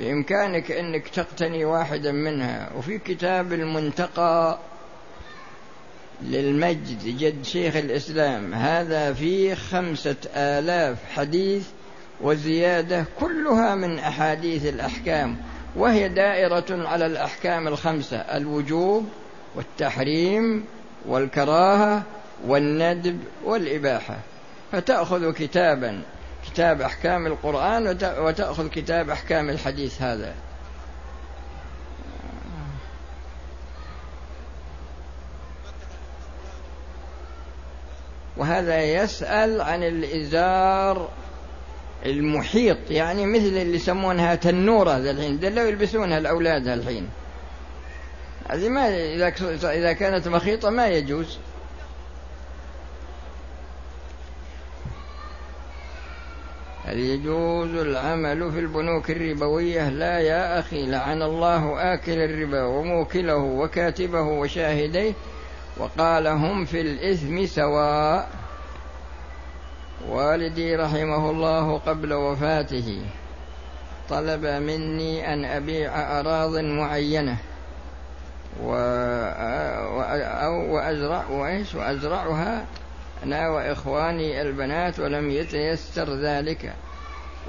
بإمكانك 0.00 0.72
أنك 0.72 1.08
تقتني 1.08 1.64
واحدا 1.64 2.12
منها. 2.12 2.70
وفي 2.76 2.98
كتاب 2.98 3.52
المنتقى 3.52 4.58
للمجد 6.22 7.18
جد 7.18 7.44
شيخ 7.44 7.76
الإسلام 7.76 8.54
هذا 8.54 9.12
فيه 9.12 9.54
خمسة 9.54 10.16
آلاف 10.36 10.98
حديث 11.14 11.66
وزيادة 12.20 13.04
كلها 13.20 13.74
من 13.74 13.98
أحاديث 13.98 14.66
الأحكام. 14.66 15.36
وهي 15.76 16.08
دائرة 16.08 16.88
على 16.88 17.06
الأحكام 17.06 17.68
الخمسة 17.68 18.16
الوجوب 18.16 19.08
والتحريم 19.54 20.64
والكراهة 21.06 22.02
والندب 22.46 23.18
والإباحة. 23.44 24.16
فتأخذ 24.72 25.32
كتابا 25.32 26.02
كتاب 26.52 26.80
أحكام 26.80 27.26
القرآن 27.26 27.86
وتأخذ 28.18 28.68
كتاب 28.68 29.10
أحكام 29.10 29.50
الحديث 29.50 30.02
هذا. 30.02 30.34
وهذا 38.36 38.82
يسأل 38.82 39.60
عن 39.60 39.82
الإزار 39.82 41.08
المحيط 42.06 42.78
يعني 42.90 43.26
مثل 43.26 43.44
اللي 43.44 43.76
يسمونها 43.76 44.34
تنورة 44.34 44.96
الحين 44.96 45.38
دلوا 45.38 45.64
يلبسونها 45.64 46.18
الأولاد 46.18 46.68
الحين. 46.68 47.08
هذه 48.50 48.68
ما 48.68 48.88
إذا 49.64 49.92
كانت 49.92 50.28
مخيطة 50.28 50.70
ما 50.70 50.86
يجوز. 50.86 51.38
هل 56.86 56.98
يجوز 56.98 57.74
العمل 57.74 58.52
في 58.52 58.58
البنوك 58.58 59.10
الربوية؟ 59.10 59.88
لا 59.88 60.18
يا 60.18 60.58
أخي 60.58 60.86
لعن 60.86 61.22
الله 61.22 61.94
آكل 61.94 62.18
الربا 62.18 62.62
وموكله 62.62 63.36
وكاتبه 63.36 64.20
وشاهديه 64.22 65.12
وقال 65.76 66.26
هم 66.26 66.64
في 66.64 66.80
الإثم 66.80 67.46
سواء. 67.46 68.28
والدي 70.08 70.76
رحمه 70.76 71.30
الله 71.30 71.78
قبل 71.78 72.12
وفاته 72.12 73.02
طلب 74.08 74.46
مني 74.46 75.32
أن 75.32 75.44
أبيع 75.44 76.20
أراض 76.20 76.56
معينة 76.56 77.36
وأزرع 80.70 81.24
وأزرعها 81.74 82.66
أنا 83.26 83.48
وإخواني 83.48 84.42
البنات 84.42 85.00
ولم 85.00 85.30
يتيسر 85.30 86.14
ذلك. 86.14 86.74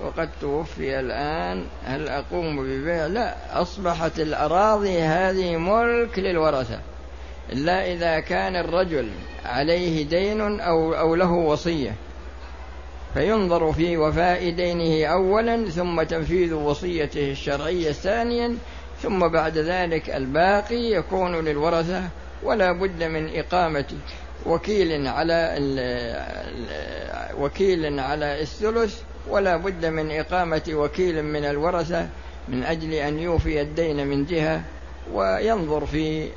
وقد 0.03 0.29
توفي 0.41 0.99
الآن. 0.99 1.65
هل 1.85 2.09
أقوم 2.09 2.63
ببيع؟ 2.63 3.05
لا 3.05 3.61
أصبحت 3.61 4.19
الأراضي 4.19 4.99
هذه 4.99 5.57
ملك 5.57 6.19
للورثة. 6.19 6.79
إلا 7.51 7.93
إذا 7.93 8.19
كان 8.19 8.55
الرجل 8.55 9.09
عليه 9.45 10.05
دين 10.05 10.59
أو, 10.59 10.93
أو 10.93 11.15
له 11.15 11.31
وصية. 11.31 11.95
فينظر 13.13 13.71
في 13.73 13.97
وفاء 13.97 14.49
دينه 14.49 15.05
أولا 15.05 15.69
ثم 15.69 16.03
تنفيذ 16.03 16.53
وصيته 16.53 17.31
الشرعية 17.31 17.91
ثانيا 17.91 18.57
ثم 19.01 19.27
بعد 19.27 19.57
ذلك 19.57 20.09
الباقي 20.09 20.91
يكون 20.91 21.35
للورثة. 21.35 22.03
ولا 22.43 22.71
بد 22.71 23.03
من 23.03 23.39
إقامة 23.39 23.93
وكيل 24.45 25.07
على 25.07 25.57
وكيل 27.39 27.99
على 27.99 28.41
الثلث 28.41 29.01
ولا 29.29 29.57
بد 29.57 29.85
من 29.85 30.11
إقامة 30.11 30.61
وكيل 30.69 31.23
من 31.23 31.45
الورثة 31.45 32.09
من 32.47 32.63
أجل 32.63 32.93
أن 32.93 33.19
يوفي 33.19 33.61
الدين 33.61 34.07
من 34.07 34.25
جهة 34.25 34.63
وينظر 35.13 35.85
في 35.85 36.29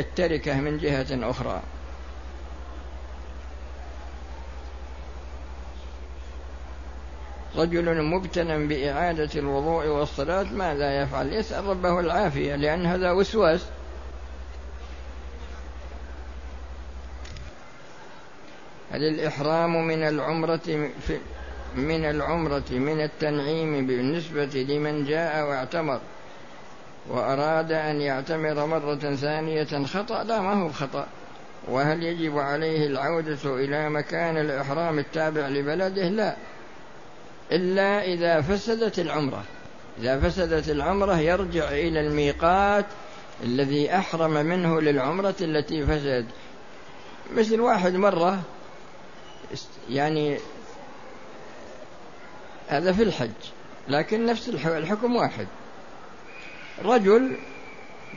التركة 0.00 0.60
من 0.60 0.78
جهة 0.78 1.30
أخرى. 1.30 1.62
رجل 7.56 8.02
مبتنى 8.02 8.66
بإعادة 8.66 9.30
الوضوء 9.36 9.86
والصلاة 9.86 10.42
ماذا 10.42 11.02
يفعل؟ 11.02 11.32
يسأل 11.32 11.64
ربه 11.64 12.00
العافية 12.00 12.56
لأن 12.56 12.86
هذا 12.86 13.10
وسواس. 13.10 13.60
هل 18.98 19.04
الإحرام 19.04 19.86
من 19.86 20.02
العمرة 20.02 20.90
في 21.06 21.18
من 21.76 22.04
العمرة 22.04 22.64
من 22.70 23.00
التنعيم 23.00 23.86
بالنسبة 23.86 24.64
لمن 24.68 25.04
جاء 25.04 25.48
واعتمر 25.48 26.00
وأراد 27.08 27.72
أن 27.72 28.00
يعتمر 28.00 28.66
مرة 28.66 29.14
ثانية 29.14 29.84
خطأ 29.84 30.24
لا 30.24 30.40
ما 30.40 30.52
هو 30.52 30.68
خطأ. 30.68 31.06
وهل 31.68 32.02
يجب 32.02 32.38
عليه 32.38 32.86
العودة 32.86 33.38
إلى 33.44 33.90
مكان 33.90 34.36
الإحرام 34.36 34.98
التابع 34.98 35.48
لبلده؟ 35.48 36.08
لا. 36.08 36.36
إلا 37.52 38.04
إذا 38.04 38.40
فسدت 38.40 38.98
العمرة. 38.98 39.42
إذا 40.00 40.20
فسدت 40.20 40.68
العمرة 40.68 41.18
يرجع 41.18 41.68
إلى 41.68 42.00
الميقات 42.00 42.86
الذي 43.44 43.94
أحرم 43.96 44.30
منه 44.30 44.80
للعمرة 44.80 45.36
التي 45.40 45.86
فسدت 45.86 46.26
مثل 47.36 47.60
واحد 47.60 47.94
مرة 47.94 48.38
يعني 49.90 50.38
هذا 52.68 52.92
في 52.92 53.02
الحج 53.02 53.30
لكن 53.88 54.26
نفس 54.26 54.48
الحكم 54.48 55.16
واحد. 55.16 55.46
رجل 56.84 57.36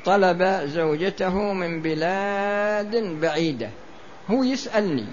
طلب 0.06 0.44
زوجته 0.66 1.54
من 1.54 1.82
بلاد 1.82 2.96
بعيدة 2.96 3.70
هو 4.32 4.44
يسألني. 4.44 5.06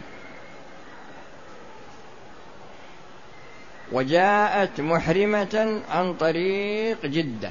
وجاءت 3.92 4.80
محرمة 4.80 5.82
عن 5.90 6.14
طريق 6.14 7.06
جدة 7.06 7.50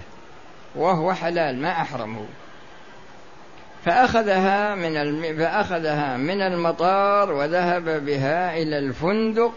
وهو 0.76 1.14
حلال 1.14 1.62
ما 1.62 1.72
أحرمه. 1.72 2.26
فأخذها 3.86 4.76
من 4.76 4.98
الم... 4.98 5.38
فأخذها 5.38 6.18
من 6.18 6.42
المطار 6.42 7.32
وذهب 7.32 8.06
بها 8.06 8.58
إلى 8.58 8.78
الفندق 8.78 9.54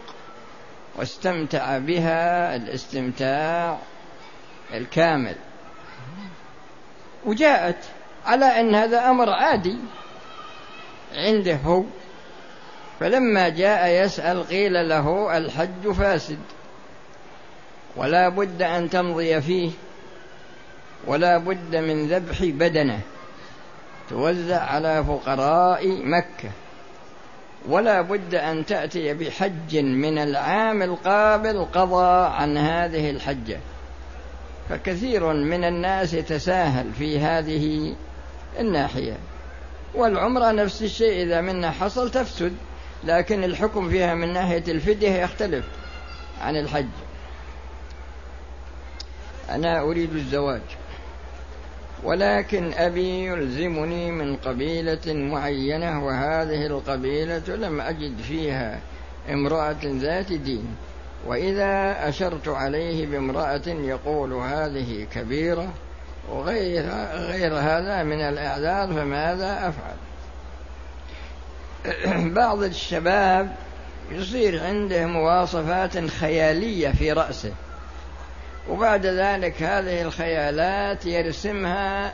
واستمتع 0.95 1.77
بها 1.77 2.55
الاستمتاع 2.55 3.77
الكامل. 4.73 5.35
وجاءت 7.25 7.77
على 8.25 8.45
أن 8.45 8.75
هذا 8.75 9.09
أمر 9.09 9.29
عادي 9.29 9.77
عنده. 11.15 11.55
هو 11.55 11.83
فلما 12.99 13.49
جاء 13.49 14.05
يسأل 14.05 14.47
قيل 14.47 14.89
له 14.89 15.37
الحج 15.37 15.91
فاسد 15.91 16.39
ولا 17.95 18.29
بد 18.29 18.61
أن 18.61 18.89
تمضي 18.89 19.41
فيه 19.41 19.71
ولا 21.07 21.37
بد 21.37 21.75
من 21.75 22.07
ذبح 22.07 22.43
بدنه. 22.43 22.99
توزع 24.11 24.61
على 24.61 25.03
فقراء 25.03 25.87
مكة. 25.87 26.49
ولا 27.67 28.01
بد 28.01 28.35
أن 28.35 28.65
تأتي 28.65 29.13
بحج 29.13 29.77
من 29.77 30.17
العام 30.17 30.81
القابل 30.81 31.65
قضى 31.65 32.27
عن 32.35 32.57
هذه 32.57 33.09
الحجة. 33.09 33.59
فكثير 34.69 35.33
من 35.33 35.63
الناس 35.63 36.13
يتساهل 36.13 36.93
في 36.93 37.19
هذه 37.19 37.95
الناحية. 38.59 39.17
والعمرة 39.95 40.51
نفس 40.51 40.81
الشيء 40.81 41.23
إذا 41.23 41.41
منها 41.41 41.71
حصل 41.71 42.11
تفسد 42.11 42.53
لكن 43.03 43.43
الحكم 43.43 43.89
فيها 43.89 44.15
من 44.15 44.33
ناحية 44.33 44.63
الفدية 44.67 45.09
يختلف 45.09 45.65
عن 46.41 46.55
الحج. 46.55 46.85
أنا 49.49 49.81
أريد 49.81 50.15
الزواج. 50.15 50.61
ولكن 52.03 52.73
أبي 52.73 53.25
يلزمني 53.25 54.11
من 54.11 54.35
قبيلة 54.35 55.13
معينة 55.13 56.05
وهذه 56.05 56.65
القبيلة 56.65 57.55
لم 57.55 57.81
أجد 57.81 58.17
فيها 58.17 58.79
امرأة 59.29 59.77
ذات 59.83 60.33
دين 60.33 60.75
وإذا 61.27 61.95
أشرت 62.09 62.47
عليه 62.47 63.07
بامرأة 63.07 63.67
يقول 63.67 64.33
هذه 64.33 65.07
كبيرة 65.13 65.69
وغير 66.29 66.85
غير 67.13 67.53
هذا 67.53 68.03
من 68.03 68.21
الأعذار 68.21 68.87
فماذا 68.87 69.69
أفعل؟ 69.69 69.95
بعض 72.41 72.63
الشباب 72.63 73.55
يصير 74.11 74.63
عنده 74.63 75.05
مواصفات 75.05 76.07
خيالية 76.07 76.89
في 76.89 77.11
رأسه 77.11 77.51
وبعد 78.69 79.05
ذلك 79.05 79.63
هذه 79.63 80.01
الخيالات 80.01 81.05
يرسمها 81.05 82.13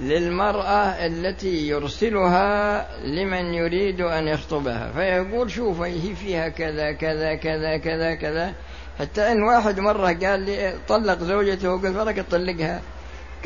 للمرأة 0.00 1.06
التي 1.06 1.68
يرسلها 1.68 2.86
لمن 3.04 3.54
يريد 3.54 4.00
أن 4.00 4.28
يخطبها. 4.28 4.92
فيقول 4.92 5.50
شوف 5.50 5.80
هي 5.80 6.14
فيها 6.14 6.48
كذا 6.48 6.92
كذا 6.92 7.34
كذا 7.34 7.76
كذا 7.76 8.14
كذا. 8.14 8.52
حتى 8.98 9.32
إن 9.32 9.42
واحد 9.42 9.80
مرة 9.80 10.12
قال 10.12 10.40
لي 10.40 10.74
طلق 10.88 11.18
زوجته 11.18 11.70
وقلت 11.70 11.96
لك 11.96 12.16
تطلقها؟ 12.16 12.80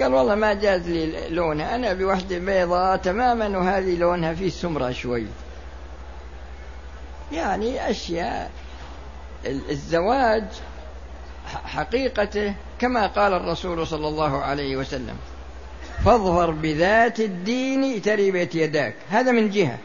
قال 0.00 0.14
والله 0.14 0.34
ما 0.34 0.55
جاز 0.55 0.88
لي 0.88 1.29
لونها 1.29 1.75
أنا 1.75 1.93
بوحدة 1.93 2.38
بيضاء 2.38 2.96
تماما 2.96 3.58
وهذه 3.58 3.96
لونها 3.96 4.34
فيه 4.34 4.49
سمره 4.49 4.90
شوي. 4.90 5.26
يعني 7.32 7.90
أشياء. 7.90 8.50
الزواج 9.46 10.44
حقيقته 11.65 12.55
كما 12.79 13.07
قال 13.07 13.33
الرسول 13.33 13.87
صلى 13.87 14.09
الله 14.09 14.43
عليه 14.43 14.77
وسلم. 14.77 15.17
فاظفر 16.05 16.51
بذات 16.51 17.21
الدين 17.21 18.03
تربت 18.03 18.55
يداك. 18.55 18.95
هذا 19.11 19.33
من 19.33 19.51
جهة. 19.51 19.79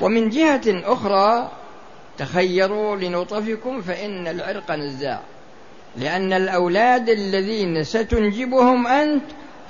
ومن 0.00 0.30
جهة 0.30 0.62
أخرى 0.66 1.50
تخيروا 2.18 2.96
لنطفكم 2.96 3.82
فإن 3.82 4.28
العرق 4.28 4.70
نزاع. 4.70 5.20
لأن 5.96 6.32
الأولاد 6.32 7.08
الذين 7.08 7.84
ستنجبهم 7.84 8.86
أنت 8.86 9.24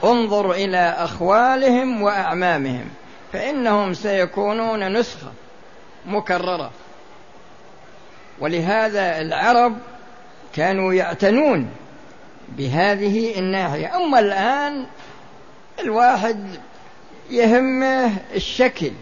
انظر 0.05 0.53
إلى 0.53 0.95
أخوالهم 0.99 2.03
وأعمامهم 2.03 2.89
فإنهم 3.33 3.95
سيكونون 3.95 4.93
نسخة 4.93 5.33
مكررة. 6.07 6.71
ولهذا 8.41 9.21
العرب 9.21 9.77
كانوا 10.57 10.95
يعتنون 10.95 11.69
بهذه 12.49 13.39
الناحية. 13.39 13.97
أما 13.97 14.19
الآن 14.19 14.87
الواحد 15.81 16.47
يهمه 17.31 18.13
الشكل. 18.35 18.93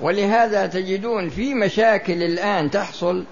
ولهذا 0.00 0.66
تجدون 0.66 1.28
في 1.28 1.54
مشاكل 1.54 2.22
الآن 2.22 2.70
تحصل 2.70 3.24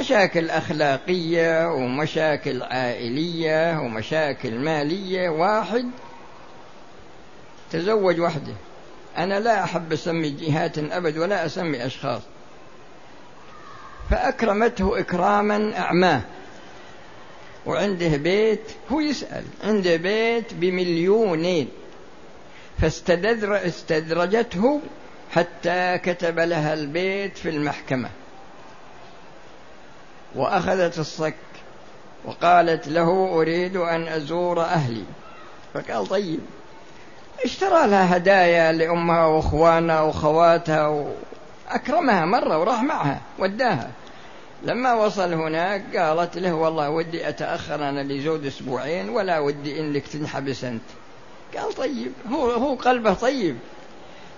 مشاكل 0.00 0.50
أخلاقية 0.50 1.68
ومشاكل 1.68 2.62
عائلية 2.62 3.78
ومشاكل 3.78 4.54
مالية. 4.58 5.28
واحد 5.28 5.90
تزوج 7.70 8.20
وحده. 8.20 8.54
أنا 9.18 9.40
لا 9.40 9.64
أحب 9.64 9.92
أسمي 9.92 10.30
جهات 10.30 10.78
أبد 10.78 11.18
ولا 11.18 11.46
أسمي 11.46 11.86
أشخاص. 11.86 12.22
فأكرمته 14.10 14.98
إكراما 14.98 15.78
أعماه. 15.78 16.20
وعنده 17.66 18.16
بيت 18.16 18.60
هو 18.92 19.00
يسأل. 19.00 19.44
عنده 19.64 19.96
بيت 19.96 20.54
بمليونين 20.54 21.68
فاستدرجته 22.80 24.80
حتى 25.32 25.98
كتب 25.98 26.38
لها 26.38 26.74
البيت 26.74 27.38
في 27.38 27.48
المحكمة. 27.48 28.08
وأخذت 30.34 30.98
الصك 30.98 31.34
وقالت 32.24 32.88
له 32.88 33.28
أريد 33.32 33.76
أن 33.76 34.08
أزور 34.08 34.60
أهلي. 34.60 35.04
فقال 35.74 36.06
طيب 36.06 36.40
اشترى 37.44 37.86
لها 37.86 38.16
هدايا 38.16 38.72
لأمها 38.72 39.26
وأخوانها 39.26 40.00
وخواتها 40.00 41.06
وأكرمها 41.70 42.24
مرة 42.24 42.58
وراح 42.58 42.82
معها 42.82 43.20
وداها. 43.38 43.90
لما 44.62 44.94
وصل 44.94 45.32
هناك 45.32 45.96
قالت 45.96 46.38
له 46.38 46.54
والله 46.54 46.90
ودي 46.90 47.28
أتأخر 47.28 47.88
أنا 47.88 48.00
لزود 48.00 48.46
أسبوعين 48.46 49.08
ولا 49.08 49.38
ودي 49.38 49.80
إنك 49.80 50.06
تنحبس 50.06 50.64
أنت. 50.64 50.82
قال 51.56 51.74
طيب 51.74 52.12
هو 52.32 52.50
هو 52.50 52.74
قلبه 52.74 53.14
طيب. 53.14 53.56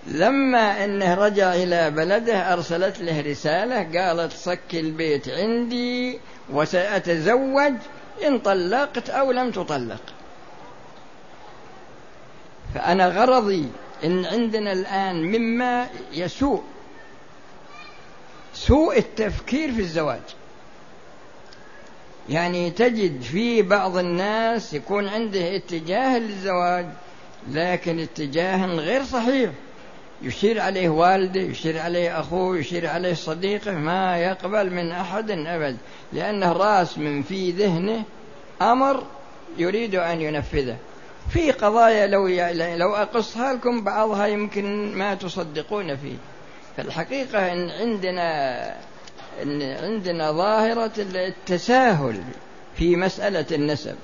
لما 0.07 0.85
إنه 0.85 1.15
رجع 1.15 1.55
إلى 1.55 1.91
بلده 1.91 2.53
أرسلت 2.53 3.01
له 3.01 3.21
رسالة 3.21 3.99
قالت 3.99 4.33
صك 4.33 4.75
البيت 4.75 5.29
عندي 5.29 6.21
وسأتزوج 6.53 7.75
إن 8.27 8.39
طلقت 8.39 9.11
أو 9.11 9.33
لم 9.33 9.51
تطلق. 9.51 10.03
فأنا 12.75 13.09
غرضي 13.09 13.69
إن 14.05 14.25
عندنا 14.25 14.73
الآن 14.73 15.23
مما 15.23 15.87
يسوء 16.13 16.63
سوء 18.55 18.99
التفكير 18.99 19.73
في 19.73 19.81
الزواج. 19.81 20.23
يعني 22.29 22.71
تجد 22.71 23.23
في 23.23 23.63
بعض 23.63 23.97
الناس 23.97 24.75
يكون 24.75 25.09
عنده 25.09 25.57
اتجاه 25.57 26.19
للزواج 26.19 26.87
لكن 27.51 27.99
اتجاه 27.99 28.67
غير 28.67 29.05
صحيح. 29.05 29.51
يشير 30.23 30.61
عليه 30.61 30.89
والده 30.89 31.41
يشير 31.41 31.79
عليه 31.79 32.21
أخوه 32.21 32.59
يشير 32.59 32.87
عليه 32.87 33.15
صديقه 33.15 33.73
ما 33.73 34.19
يقبل 34.19 34.71
من 34.71 34.91
أحد 34.93 35.31
أبد 35.31 35.77
لأنه 36.13 36.53
راسم 36.53 37.23
في 37.23 37.51
ذهنه 37.51 38.05
أمر 38.63 39.05
يريد 39.59 39.95
أن 39.95 40.21
ينفذه. 40.21 40.77
في 41.31 41.51
قضايا 41.51 42.07
لو 42.07 42.29
لو 42.77 42.95
أقصها 42.95 43.55
لكم 43.55 43.85
بعضها 43.85 44.27
يمكن 44.27 44.95
ما 44.95 45.15
تصدقون 45.15 45.97
فيه. 45.97 46.17
فالحقيقة 46.77 47.53
إن 47.53 47.71
عندنا 47.71 48.77
إن 49.43 49.63
عندنا 49.63 50.33
ظاهرة 50.33 50.93
التساهل 50.99 52.23
في 52.77 52.97
مسألة 52.97 53.47
النسب. 53.53 53.97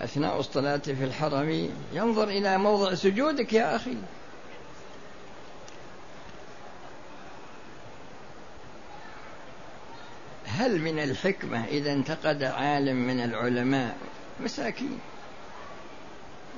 أثناء 0.00 0.40
الصلاة 0.40 0.76
في 0.76 1.04
الحرم 1.04 1.70
ينظر 1.92 2.28
إلى 2.28 2.58
موضع 2.58 2.94
سجودك 2.94 3.52
يا 3.52 3.76
أخي. 3.76 3.96
هل 10.64 10.80
من 10.80 10.98
الحكمة 10.98 11.64
إذا 11.64 11.92
انتقد 11.92 12.42
عالم 12.42 12.96
من 12.96 13.20
العلماء؟ 13.20 13.96
مساكين. 14.40 14.98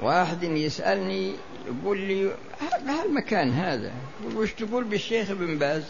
واحد 0.01 0.43
يسألني 0.43 1.35
يقول 1.67 1.99
لي 1.99 2.37
بهالمكان 2.81 3.51
هذا 3.51 3.93
وش 4.35 4.53
تقول 4.53 4.85
بالشيخ 4.85 5.31
ابن 5.31 5.59
باز؟ 5.59 5.83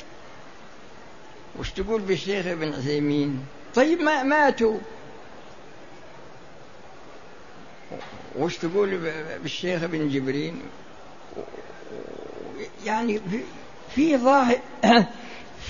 وش 1.58 1.70
تقول 1.70 2.00
بالشيخ 2.00 2.46
ابن 2.46 2.72
عثيمين؟ 2.72 3.44
طيب 3.74 4.00
ما 4.00 4.22
ماتوا. 4.22 4.78
وش 8.38 8.56
تقول 8.56 9.12
بالشيخ 9.42 9.82
ابن 9.82 10.08
جبرين 10.08 10.62
يعني 12.84 13.20
في 13.94 14.16
ظاهر 14.16 14.58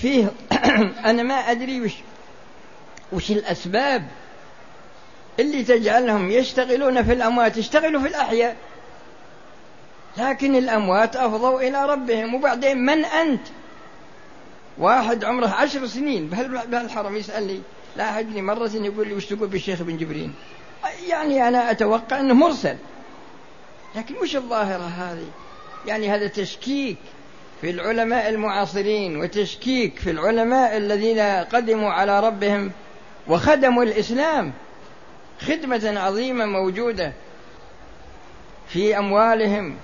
فيه 0.01 0.31
أنا 1.09 1.23
ما 1.23 1.35
أدري 1.35 1.81
وش 1.81 1.93
وش 3.11 3.31
الأسباب 3.31 4.07
اللي 5.39 5.63
تجعلهم 5.63 6.31
يشتغلون 6.31 7.03
في 7.03 7.13
الأموات؟ 7.13 7.57
يشتغلوا 7.57 8.01
في 8.01 8.07
الأحياء. 8.07 8.55
لكن 10.17 10.55
الأموات 10.55 11.15
أفضوا 11.15 11.61
إلى 11.61 11.85
ربهم 11.85 12.35
وبعدين 12.35 12.77
من 12.77 13.05
أنت؟ 13.05 13.47
واحد 14.77 15.25
عمره 15.25 15.47
عشر 15.47 15.87
سنين. 15.87 16.27
بهالحرم 16.69 17.15
يسألني 17.15 17.61
لاحقني 17.97 18.41
مرة 18.41 18.71
يقول 18.73 19.07
لي 19.07 19.13
وش 19.13 19.25
تقول 19.25 19.47
بالشيخ 19.47 19.81
ابن 19.81 19.97
جبرين 19.97 20.33
يعني 21.07 21.47
أنا 21.47 21.71
أتوقع 21.71 22.19
أنه 22.19 22.33
مرسل. 22.33 22.77
لكن 23.95 24.15
مش 24.23 24.35
الظاهرة 24.35 24.83
هذه؟ 24.97 25.27
يعني 25.87 26.09
هذا 26.09 26.27
تشكيك 26.27 26.97
في 27.61 27.69
العلماء 27.69 28.29
المعاصرين 28.29 29.17
وتشكيك 29.17 29.99
في 29.99 30.11
العلماء 30.11 30.77
الذين 30.77 31.19
قدموا 31.43 31.91
على 31.91 32.19
ربهم 32.19 32.71
وخدموا 33.29 33.83
الإسلام. 33.83 34.53
خدمة 35.41 35.99
عظيمة 35.99 36.45
موجودة 36.45 37.13
في 38.69 38.97
أموالهم 38.97 39.75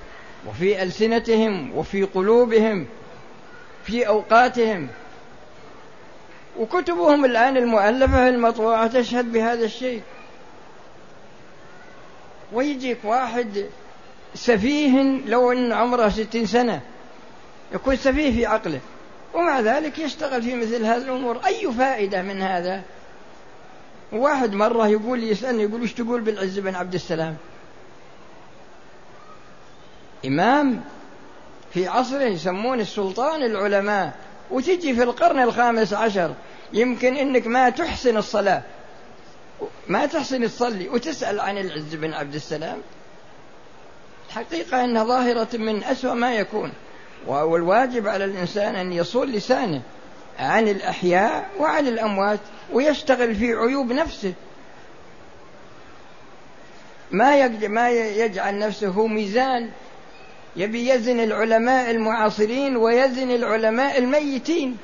وفي 0.47 0.83
ألسنتهم 0.83 1.77
وفي 1.77 2.03
قلوبهم 2.03 2.85
في 3.85 4.07
أوقاتهم. 4.07 4.88
وكتبهم 6.59 7.25
الآن 7.25 7.57
المؤلفة 7.57 8.29
المطبوعة 8.29 8.88
تشهد 8.88 9.31
بهذا 9.31 9.65
الشيء. 9.65 10.01
ويجيك 12.53 12.97
واحد 13.03 13.65
سفيه 14.35 15.01
لو 15.25 15.51
أن 15.51 15.73
عمره 15.73 16.09
ستين 16.09 16.45
سنة 16.45 16.81
يكون 17.73 17.95
سفيه 17.95 18.31
في 18.31 18.45
عقله 18.45 18.79
ومع 19.33 19.59
ذلك 19.59 20.00
يشتغل 20.00 20.41
في 20.41 20.55
مثل 20.55 20.85
هذه 20.85 20.97
الأمور. 20.97 21.39
أي 21.45 21.71
فائدة 21.71 22.21
من 22.21 22.41
هذا؟ 22.41 22.81
واحد 24.13 24.53
مرة 24.53 24.88
يقول 24.88 25.20
لي 25.20 25.29
يسألني 25.29 25.63
يقول 25.63 25.84
وش 25.84 25.93
تقول 25.93 26.22
بالعز 26.22 26.60
بن 26.60 26.75
عبد 26.75 26.93
السلام؟ 26.93 27.36
إمام 30.25 30.82
في 31.74 31.88
عصره 31.88 32.24
يسمون 32.24 32.79
السلطان 32.79 33.43
العلماء. 33.43 34.13
وتجي 34.51 34.93
في 34.93 35.03
القرن 35.03 35.39
الخامس 35.39 35.93
عشر 35.93 36.34
يمكن 36.74 37.15
إنك 37.15 37.48
ما 37.48 37.70
تحسن 37.70 38.17
الصلاة. 38.17 38.62
ما 39.88 40.05
تحسن 40.05 40.48
تصلي 40.48 40.89
وتسأل 40.89 41.39
عن 41.39 41.58
العز 41.58 41.96
بن 41.96 42.13
عبد 42.13 42.36
السلام. 42.36 42.77
الحقيقة 44.27 44.86
أنها 44.86 45.03
ظاهرة 45.03 45.58
من 45.58 45.84
أسوأ 45.84 46.13
ما 46.13 46.34
يكون. 46.34 46.72
والواجب 47.27 48.08
على 48.08 48.25
الإنسان 48.25 48.75
أن 48.75 48.93
يصون 48.93 49.32
لسانه. 49.32 49.82
عن 50.39 50.67
الأحياء 50.67 51.49
وعن 51.59 51.87
الأموات 51.87 52.39
ويشتغل 52.73 53.35
في 53.35 53.53
عيوب 53.53 53.91
نفسه. 53.91 54.33
ما 57.11 57.47
ما 57.67 57.89
يجعل 57.89 58.59
نفسه 58.59 59.07
ميزان. 59.07 59.71
يبي 60.55 60.89
يزن 60.89 61.19
العلماء 61.19 61.91
المعاصرين 61.91 62.77
ويزن 62.77 63.31
العلماء 63.31 63.97
الميتين 63.97 64.77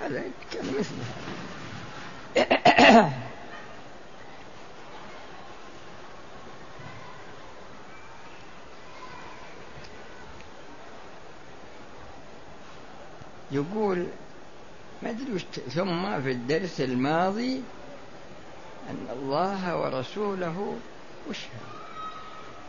هذا 0.00 0.22
كان 0.52 0.64
مثل 0.78 0.94
يقول 13.52 14.06
ما 15.02 15.10
أدري 15.10 15.38
ثم 15.70 16.22
في 16.22 16.30
الدرس 16.30 16.80
الماضي 16.80 17.62
أن 18.90 19.06
الله 19.12 19.76
ورسوله 19.76 20.76
وش 21.30 21.38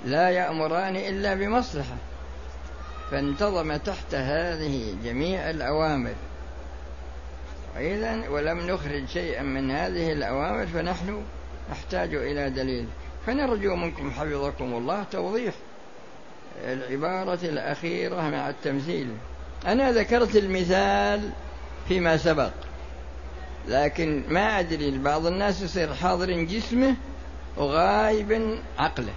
لا 0.05 0.29
يأمران 0.29 0.95
إلا 0.95 1.33
بمصلحة 1.33 1.95
فانتظم 3.12 3.77
تحت 3.77 4.15
هذه 4.15 4.95
جميع 5.03 5.50
الأوامر. 5.50 6.13
إذا 7.77 8.29
ولم 8.29 8.59
نخرج 8.59 9.07
شيئا 9.07 9.43
من 9.43 9.71
هذه 9.71 10.12
الأوامر 10.12 10.67
فنحن 10.67 11.24
نحتاج 11.71 12.15
إلى 12.15 12.50
دليل. 12.50 12.88
فنرجو 13.25 13.75
منكم 13.75 14.12
حفظكم 14.12 14.74
الله 14.74 15.03
توضيح 15.12 15.53
العبارة 16.63 17.39
الأخيرة 17.43 18.29
مع 18.29 18.50
التمثيل. 18.50 19.07
أنا 19.65 19.91
ذكرت 19.91 20.35
المثال 20.35 21.29
فيما 21.87 22.17
سبق 22.17 22.51
لكن 23.67 24.23
ما 24.29 24.59
أدري 24.59 24.97
بعض 24.97 25.25
الناس 25.25 25.61
يصير 25.61 25.93
حاضر 25.93 26.31
جسمه 26.31 26.95
وغايب 27.57 28.59
عقله. 28.77 29.13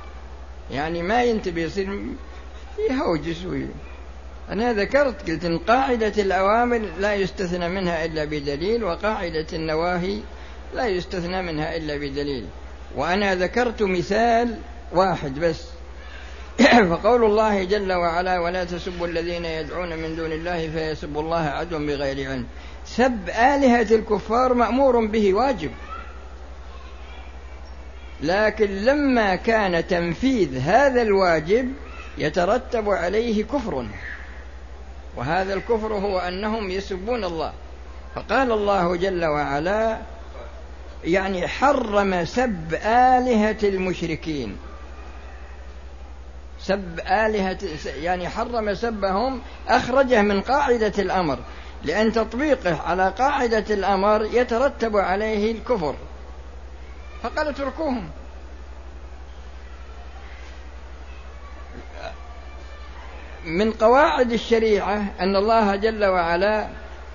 يعني 0.71 1.03
ما 1.03 1.23
ينتبه 1.23 1.63
يصير 1.63 2.01
يهوجس 2.91 3.47
أنا 4.51 4.73
ذكرت 4.73 5.31
قلت 5.31 5.45
إن 5.45 5.59
قاعدة 5.59 6.23
الأوامر 6.23 6.79
لا 6.99 7.15
يستثنى 7.15 7.69
منها 7.69 8.05
إلا 8.05 8.25
بدليل 8.25 8.85
وقاعدة 8.85 9.47
النواهي 9.53 10.21
لا 10.75 10.87
يستثنى 10.87 11.43
منها 11.43 11.77
إلا 11.77 11.97
بدليل. 11.97 12.47
وأنا 12.97 13.35
ذكرت 13.35 13.83
مثال 13.83 14.59
واحد 14.93 15.39
بس. 15.39 15.65
فقول 16.91 17.25
الله 17.25 17.65
جل 17.65 17.93
وعلا 17.93 18.39
ولا 18.39 18.65
تسبوا 18.65 19.07
الذين 19.07 19.45
يدعون 19.45 19.99
من 19.99 20.17
دون 20.17 20.33
الله 20.33 20.71
فيسبوا 20.71 21.23
الله 21.23 21.41
عدوا 21.41 21.79
بغير 21.79 22.31
علم. 22.31 22.47
سب 22.87 23.29
آلهة 23.29 23.95
الكفار 23.95 24.55
مأمور 24.55 25.07
به 25.07 25.35
واجب. 25.35 25.71
لكن 28.23 28.67
لما 28.67 29.35
كان 29.35 29.87
تنفيذ 29.87 30.59
هذا 30.59 31.03
الواجب 31.03 31.73
يترتب 32.19 32.91
عليه 32.91 33.45
كفر. 33.45 33.87
وهذا 35.17 35.55
الكفر 35.55 35.95
هو 35.95 36.19
أنهم 36.19 36.71
يسبون 36.71 37.25
الله. 37.25 37.53
فقال 38.15 38.53
الله 38.53 38.97
جل 38.97 39.25
وعلا 39.25 39.99
يعني 41.05 41.49
حرم 41.49 42.25
سب 42.25 42.75
آلهة 42.85 43.59
المشركين. 43.63 44.57
سب 46.63 47.01
آلهة 47.01 47.59
يعني 47.87 48.29
حرم 48.29 48.75
سبهم 48.75 49.41
أخرجه 49.69 50.23
من 50.23 50.41
قاعدة 50.41 50.93
الأمر 50.99 51.39
لأن 51.85 52.13
تطبيقه 52.13 52.81
على 52.83 53.15
قاعدة 53.19 53.75
الأمر 53.75 54.29
يترتب 54.33 54.97
عليه 54.97 55.53
الكفر. 55.53 55.95
فقال 57.23 57.49
اتركوهم. 57.49 58.11
من 63.45 63.73
قواعد 63.73 64.33
الشريعة 64.33 65.05
أن 65.21 65.37
الله 65.37 65.77
جل 65.77 66.05
وعلا 66.05 66.69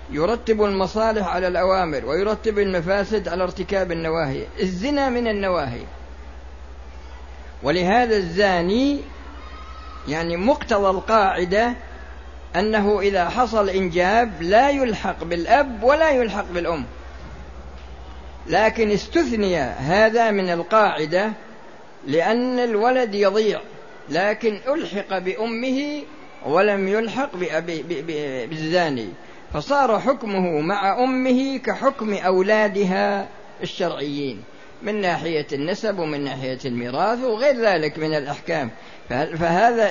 يرتب 0.09 0.63
المصالح 0.63 1.27
على 1.27 1.47
الأوامر 1.47 2.05
ويرتب 2.05 2.59
المفاسد 2.59 3.27
على 3.27 3.43
ارتكاب 3.43 3.91
النواهي 3.91 4.43
الزنا 4.59 5.09
من 5.09 5.27
النواهي. 5.27 5.81
ولهذا 7.63 8.15
الزاني 8.15 9.01
يعني 10.07 10.37
مقتضى 10.37 10.89
القاعدة 10.89 11.73
أنه 12.55 12.99
إذا 12.99 13.29
حصل 13.29 13.69
إنجاب 13.69 14.41
لا 14.41 14.69
يلحق 14.69 15.23
بالأب 15.23 15.83
ولا 15.83 16.09
يلحق 16.09 16.45
بالأم. 16.53 16.85
لكن 18.47 18.91
استثني 18.91 19.57
هذا 19.59 20.31
من 20.31 20.49
القاعدة 20.49 21.31
لأن 22.07 22.59
الولد 22.59 23.15
يضيع 23.15 23.61
لكن 24.09 24.59
ألحق 24.67 25.17
بأمه 25.17 26.03
ولم 26.45 26.87
يلحق 26.87 27.29
بالزاني. 28.49 29.07
فصار 29.53 29.99
حكمه 29.99 30.59
مع 30.61 31.03
أمه 31.03 31.57
كحكم 31.57 32.13
أولادها 32.13 33.27
الشرعيين. 33.63 34.43
من 34.81 35.01
ناحية 35.01 35.47
النسب 35.53 35.99
ومن 35.99 36.23
ناحية 36.23 36.59
الميراث 36.65 37.19
وغير 37.23 37.55
ذلك 37.55 37.99
من 37.99 38.13
الأحكام. 38.13 38.69
فهذا 39.09 39.87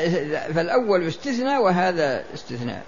فالأول 0.53 1.07
استثناء 1.07 1.63
وهذا 1.63 2.25
استثناء. 2.35 2.83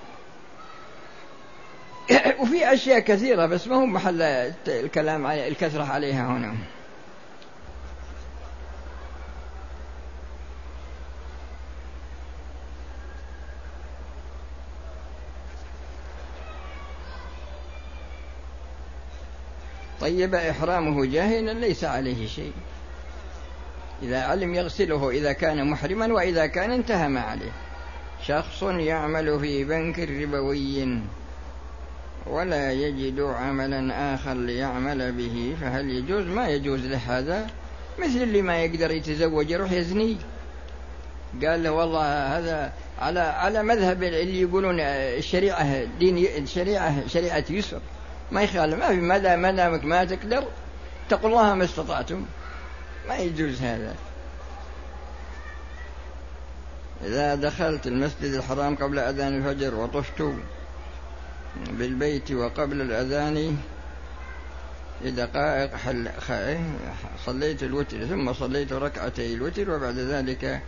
وفي 2.40 2.72
أشياء 2.72 2.98
كثيرة 2.98 3.46
بس 3.46 3.68
ما 3.68 3.76
هو 3.76 3.86
محل 3.86 4.22
الكلام 4.68 5.26
الكثرة 5.26 5.84
عليها 5.84 6.26
هنا. 6.26 6.54
طيب 20.08 20.34
إحرامه 20.34 21.06
جاهلا 21.06 21.52
ليس 21.52 21.84
عليه 21.84 22.26
شيء. 22.26 22.52
إذا 24.02 24.22
علم 24.22 24.54
يغسله 24.54 25.10
إذا 25.10 25.32
كان 25.32 25.70
محرما 25.70 26.12
وإذا 26.12 26.46
كان 26.46 26.70
انتهى 26.70 27.08
ما 27.08 27.20
عليه. 27.20 27.52
شخص 28.26 28.62
يعمل 28.62 29.40
في 29.40 29.64
بنك 29.64 29.98
ربوي 29.98 31.00
ولا 32.26 32.72
يجد 32.72 33.20
عملا 33.20 34.14
آخر 34.14 34.34
ليعمل 34.34 35.12
به 35.12 35.56
فهل 35.60 35.90
يجوز؟ 35.90 36.26
ما 36.26 36.48
يجوز 36.48 36.80
له 36.80 37.00
هذا 37.18 37.46
مثل 37.98 38.22
اللي 38.22 38.42
ما 38.42 38.64
يقدر 38.64 38.90
يتزوج 38.90 39.50
يروح 39.50 39.72
يزني. 39.72 40.16
قال 41.44 41.62
له 41.62 41.70
والله 41.70 42.38
هذا 42.38 42.72
على 42.98 43.20
على 43.20 43.62
مذهب 43.62 44.02
اللي 44.02 44.40
يقولون 44.40 44.80
الشريعة 44.80 45.84
دين 45.84 46.18
الشريعة 46.18 47.08
شريعة 47.08 47.44
يسر. 47.50 47.80
ما 48.32 48.42
يخالف. 48.42 48.78
ما 48.78 48.88
في 48.88 49.00
مدى 49.00 49.36
ما 49.36 49.50
دامك 49.50 49.84
ما 49.84 50.04
تقدر 50.04 50.44
اتقوا 51.06 51.30
الله 51.30 51.54
ما 51.54 51.64
استطعتم. 51.64 52.26
ما 53.08 53.16
يجوز 53.16 53.62
هذا. 53.62 53.94
إذا 57.04 57.34
دخلت 57.34 57.86
المسجد 57.86 58.34
الحرام 58.34 58.76
قبل 58.76 58.98
أذان 58.98 59.36
الفجر 59.36 59.74
وطفت 59.74 60.32
بالبيت 61.70 62.30
وقبل 62.32 62.80
الأذان 62.80 63.56
لدقائق 65.04 65.74
حل 65.76 66.10
صليت 67.26 67.62
الوتر 67.62 68.06
ثم 68.06 68.32
صليت 68.32 68.72
ركعتي 68.72 69.34
الوتر 69.34 69.70
وبعد 69.70 69.98
ذلك 69.98 70.60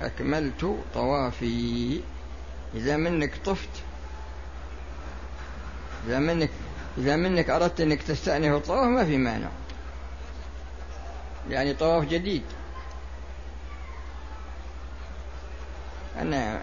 أكملت 0.00 0.76
طوافي. 0.94 2.00
إذا 2.74 2.96
منك 2.96 3.32
طفت 3.44 3.68
إذا 6.08 6.18
منك 6.18 6.50
إذا 6.98 7.16
منك 7.16 7.50
أردت 7.50 7.80
أنك 7.80 8.02
تستأنف 8.02 8.56
الطواف 8.56 8.86
ما 8.88 9.04
في 9.04 9.16
مانع. 9.16 9.48
يعني 11.50 11.74
طواف 11.74 12.04
جديد. 12.04 12.42
أنا 16.18 16.60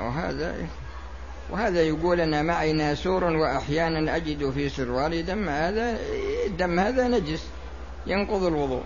وهذا 0.00 0.66
وهذا 1.50 1.82
يقول 1.82 2.20
أنا 2.20 2.42
معي 2.42 2.72
ناسور 2.72 3.24
وأحيانا 3.24 4.16
أجد 4.16 4.50
في 4.50 4.68
سروالي 4.68 5.22
دم 5.22 5.48
هذا 5.48 5.98
الدم 6.46 6.80
هذا 6.80 7.08
نجس 7.08 7.46
ينقض 8.06 8.44
الوضوء. 8.44 8.84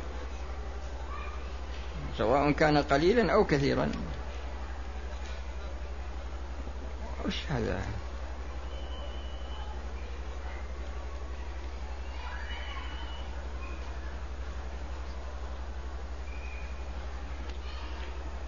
سواء 2.18 2.50
كان 2.52 2.78
قليلا 2.78 3.32
أو 3.32 3.44
كثيرا. 3.44 3.92
وش 7.26 7.36
هذا؟ 7.50 7.80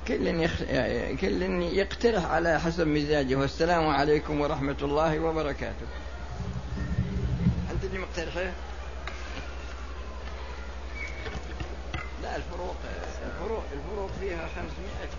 كل 0.09 0.27
يخ... 0.27 0.63
كل 1.21 1.43
يقترح 1.63 2.25
على 2.25 2.61
حسب 2.61 2.87
مزاجه. 2.87 3.35
والسلام 3.35 3.87
عليكم 3.87 4.41
ورحمة 4.41 4.77
الله 4.83 5.21
وبركاته. 5.21 5.87
أنت 7.71 7.85
اللي 7.85 7.99
مقترحه؟ 7.99 8.53
لا 12.23 12.37
الفروق 12.37 12.77
الفروق 13.27 13.65
الفروق 13.73 14.11
فيها 14.21 14.49
500 14.49 14.69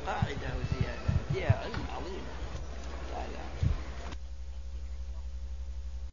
قاعدة 0.07 0.49
وزيادة. 0.57 1.07
فيها 1.33 1.61
علم 1.63 1.85
عظيم. 1.95 2.21